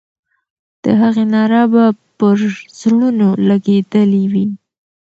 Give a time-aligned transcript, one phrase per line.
[0.83, 1.85] د هغې ناره به
[2.17, 2.37] پر
[2.79, 4.45] زړونو لګېدلې وي.